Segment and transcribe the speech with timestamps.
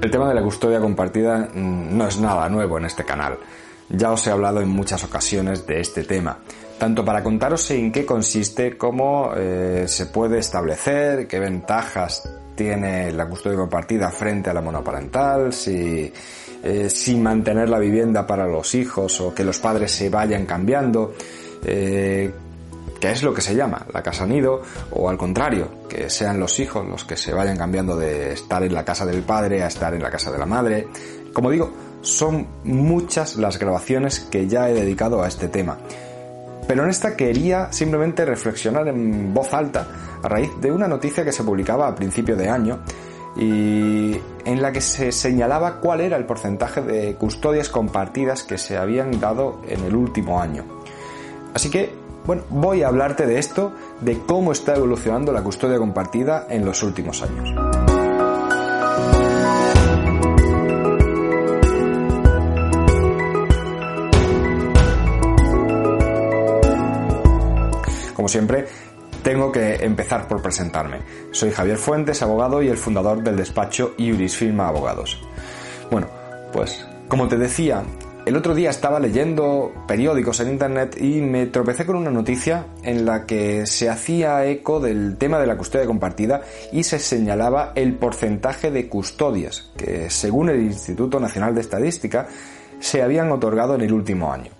[0.00, 3.38] El tema de la custodia compartida mm, no es nada nuevo en este canal.
[3.88, 6.38] Ya os he hablado en muchas ocasiones de este tema,
[6.78, 13.28] tanto para contaros en qué consiste, cómo eh, se puede establecer, qué ventajas tiene la
[13.28, 16.12] custodia compartida frente a la monoparental, si,
[16.62, 21.14] eh, mantener la vivienda para los hijos o que los padres se vayan cambiando,
[21.64, 22.32] eh,
[23.02, 26.60] que es lo que se llama la casa nido, o al contrario, que sean los
[26.60, 29.92] hijos los que se vayan cambiando de estar en la casa del padre a estar
[29.92, 30.86] en la casa de la madre.
[31.32, 35.78] Como digo, son muchas las grabaciones que ya he dedicado a este tema.
[36.68, 39.88] Pero en esta quería simplemente reflexionar en voz alta
[40.22, 42.84] a raíz de una noticia que se publicaba a principio de año
[43.36, 48.76] y en la que se señalaba cuál era el porcentaje de custodias compartidas que se
[48.76, 50.64] habían dado en el último año.
[51.52, 56.46] Así que bueno, voy a hablarte de esto, de cómo está evolucionando la custodia compartida
[56.48, 57.54] en los últimos años.
[68.14, 68.66] Como siempre,
[69.24, 71.00] tengo que empezar por presentarme.
[71.32, 75.20] Soy Javier Fuentes, abogado y el fundador del despacho Iuris Firma Abogados.
[75.90, 76.06] Bueno,
[76.52, 77.82] pues como te decía,
[78.24, 83.04] el otro día estaba leyendo periódicos en internet y me tropecé con una noticia en
[83.04, 87.94] la que se hacía eco del tema de la custodia compartida y se señalaba el
[87.94, 92.28] porcentaje de custodias que, según el Instituto Nacional de Estadística,
[92.78, 94.52] se habían otorgado en el último año.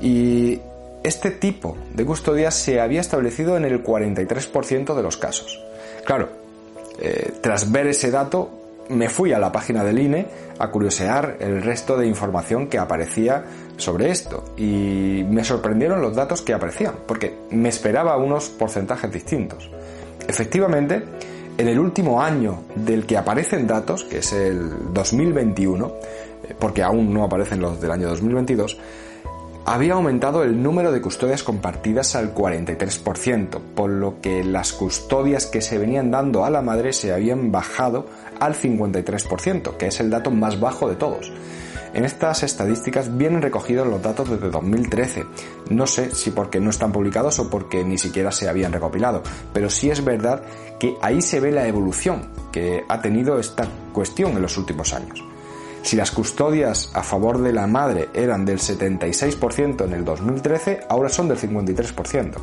[0.00, 0.58] Y
[1.02, 5.62] este tipo de custodias se había establecido en el 43% de los casos.
[6.06, 6.30] Claro,
[6.98, 10.26] eh, tras ver ese dato, me fui a la página del INE
[10.58, 13.44] a curiosear el resto de información que aparecía
[13.76, 19.70] sobre esto y me sorprendieron los datos que aparecían, porque me esperaba unos porcentajes distintos.
[20.26, 21.02] Efectivamente,
[21.58, 25.92] en el último año del que aparecen datos, que es el 2021,
[26.44, 28.78] eh, porque aún no aparecen los del año 2022,
[29.64, 35.62] había aumentado el número de custodias compartidas al 43%, por lo que las custodias que
[35.62, 38.06] se venían dando a la madre se habían bajado
[38.40, 41.32] al 53%, que es el dato más bajo de todos.
[41.94, 45.26] En estas estadísticas vienen recogidos los datos desde 2013.
[45.70, 49.68] No sé si porque no están publicados o porque ni siquiera se habían recopilado, pero
[49.68, 50.42] sí es verdad
[50.80, 55.22] que ahí se ve la evolución que ha tenido esta cuestión en los últimos años.
[55.82, 61.08] Si las custodias a favor de la madre eran del 76% en el 2013, ahora
[61.08, 62.34] son del 53%.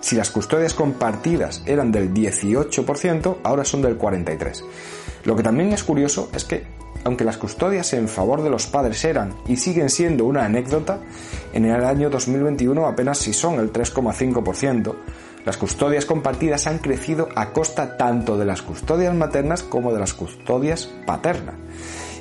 [0.00, 4.64] Si las custodias compartidas eran del 18%, ahora son del 43%.
[5.24, 6.64] Lo que también es curioso es que,
[7.04, 10.98] aunque las custodias en favor de los padres eran y siguen siendo una anécdota,
[11.52, 14.94] en el año 2021 apenas si son el 3,5%,
[15.44, 20.12] las custodias compartidas han crecido a costa tanto de las custodias maternas como de las
[20.12, 21.54] custodias paternas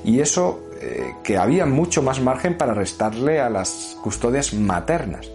[0.04, 5.30] y eso eh, que había mucho más margen para restarle a las custodias maternas.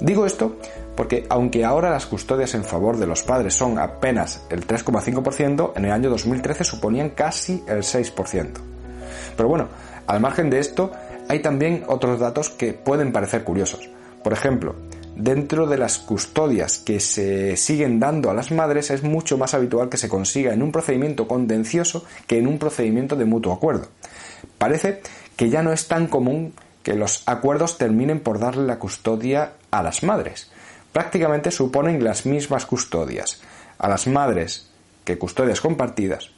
[0.00, 0.56] Digo esto
[0.96, 5.84] porque aunque ahora las custodias en favor de los padres son apenas el 3,5%, en
[5.84, 8.48] el año 2013 suponían casi el 6%.
[9.36, 9.68] Pero bueno,
[10.06, 10.92] al margen de esto,
[11.28, 13.88] hay también otros datos que pueden parecer curiosos.
[14.22, 14.74] Por ejemplo,
[15.22, 19.88] dentro de las custodias que se siguen dando a las madres es mucho más habitual
[19.88, 23.86] que se consiga en un procedimiento contencioso que en un procedimiento de mutuo acuerdo.
[24.58, 25.00] Parece
[25.36, 29.82] que ya no es tan común que los acuerdos terminen por darle la custodia a
[29.84, 30.50] las madres.
[30.90, 33.40] Prácticamente suponen las mismas custodias
[33.78, 34.70] a las madres
[35.04, 36.30] que custodias compartidas,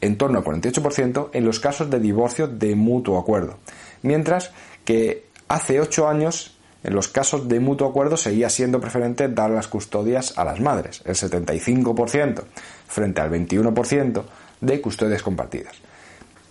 [0.00, 3.58] en torno al 48% en los casos de divorcio de mutuo acuerdo,
[4.02, 4.50] mientras
[4.84, 6.53] que hace 8 años
[6.84, 11.02] en los casos de mutuo acuerdo seguía siendo preferente dar las custodias a las madres,
[11.06, 12.42] el 75%
[12.86, 14.22] frente al 21%
[14.60, 15.74] de custodias compartidas.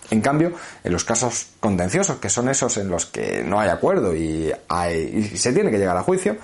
[0.09, 0.53] En cambio,
[0.83, 4.51] en los casos contenciosos, que son esos en los que no hay acuerdo y,
[5.35, 6.38] se tiene que llegar a juicio,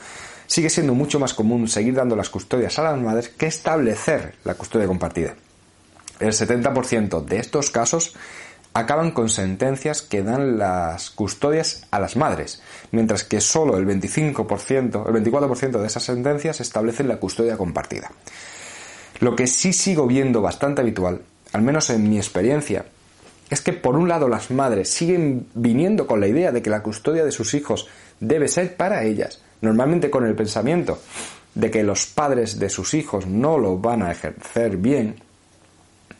[0.45, 4.53] sigue siendo mucho más común seguir dando las custodias a las madres que establecer la
[4.53, 5.36] custodia compartida.
[6.19, 8.13] El 70% de estos casos
[8.74, 12.62] acaban con sentencias que dan las custodias a las madres,
[12.92, 18.12] mientras que solo el 25%, el 24% de esas sentencias establecen la custodia compartida.
[19.19, 21.21] Lo que sí sigo viendo bastante habitual,
[21.51, 22.86] al menos en mi experiencia,
[23.50, 26.83] es que por un lado las madres siguen viniendo con la idea de que la
[26.83, 27.88] custodia de sus hijos
[28.19, 31.00] debe ser para ellas, normalmente con el pensamiento
[31.56, 35.15] de que los padres de sus hijos no lo van a ejercer bien,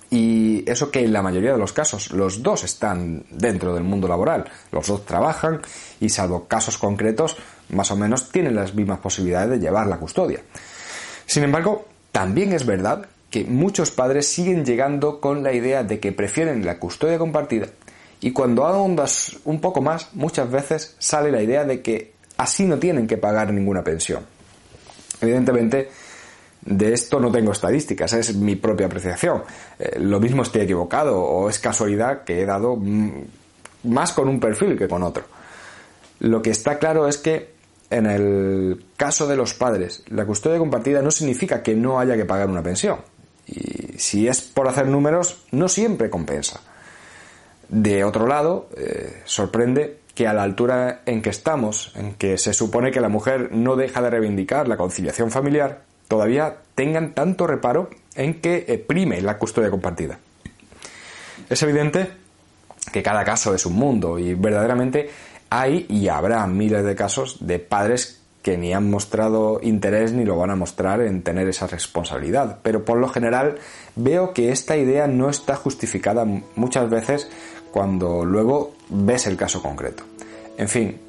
[0.10, 4.08] y eso que en la mayoría de los casos los dos están dentro del mundo
[4.08, 5.62] laboral, los dos trabajan
[6.00, 7.38] y salvo casos concretos
[7.70, 10.42] más o menos tienen las mismas posibilidades de llevar la custodia.
[11.26, 16.12] Sin embargo, también es verdad que muchos padres siguen llegando con la idea de que
[16.12, 17.68] prefieren la custodia compartida
[18.22, 22.78] y cuando ahondas un poco más, muchas veces sale la idea de que así no
[22.78, 24.26] tienen que pagar ninguna pensión.
[25.22, 25.90] Evidentemente,
[26.62, 29.44] de esto no tengo estadísticas, es mi propia apreciación.
[29.78, 33.12] Eh, lo mismo estoy equivocado o es casualidad que he dado mm,
[33.86, 35.24] más con un perfil que con otro.
[36.20, 37.54] Lo que está claro es que
[37.90, 42.26] en el caso de los padres, la custodia compartida no significa que no haya que
[42.26, 43.00] pagar una pensión.
[43.48, 46.62] Y si es por hacer números, no siempre compensa.
[47.68, 52.54] De otro lado, eh, sorprende que a la altura en que estamos, en que se
[52.54, 57.90] supone que la mujer no deja de reivindicar la conciliación familiar, todavía tengan tanto reparo
[58.16, 60.20] en que eh, prime la custodia compartida.
[61.50, 62.10] Es evidente
[62.92, 65.10] que cada caso es un mundo y verdaderamente
[65.50, 70.38] hay y habrá miles de casos de padres que ni han mostrado interés ni lo
[70.38, 72.60] van a mostrar en tener esa responsabilidad.
[72.64, 73.58] Pero por lo general
[73.96, 77.30] veo que esta idea no está justificada muchas veces
[77.72, 80.04] cuando luego ves el caso concreto.
[80.58, 81.00] En fin,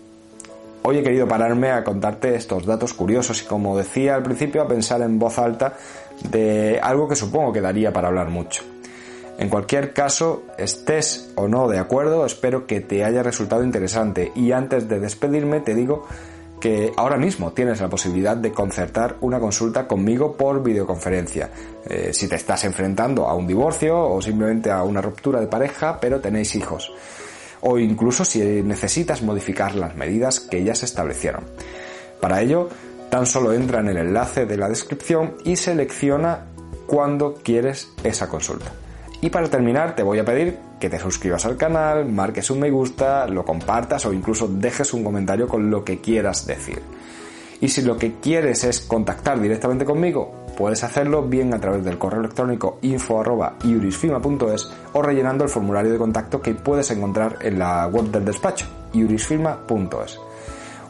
[0.82, 4.68] hoy he querido pararme a contarte estos datos curiosos y como decía al principio a
[4.68, 5.74] pensar en voz alta
[6.30, 8.62] de algo que supongo que daría para hablar mucho.
[9.38, 14.52] En cualquier caso, estés o no de acuerdo, espero que te haya resultado interesante y
[14.52, 16.06] antes de despedirme te digo
[16.60, 21.50] que ahora mismo tienes la posibilidad de concertar una consulta conmigo por videoconferencia.
[21.88, 25.98] Eh, si te estás enfrentando a un divorcio o simplemente a una ruptura de pareja,
[25.98, 26.92] pero tenéis hijos.
[27.62, 31.44] O incluso si necesitas modificar las medidas que ya se establecieron.
[32.20, 32.68] Para ello,
[33.10, 36.46] tan solo entra en el enlace de la descripción y selecciona
[36.86, 38.72] cuándo quieres esa consulta.
[39.20, 42.70] Y para terminar te voy a pedir que te suscribas al canal, marques un me
[42.70, 46.80] gusta, lo compartas o incluso dejes un comentario con lo que quieras decir.
[47.60, 51.96] Y si lo que quieres es contactar directamente conmigo, puedes hacerlo bien a través del
[51.96, 58.10] correo electrónico info.iurisfirma.es o rellenando el formulario de contacto que puedes encontrar en la web
[58.10, 60.20] del despacho, iurisfirma.es.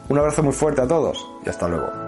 [0.09, 2.00] Un abrazo muy fuerte a todos y hasta luego.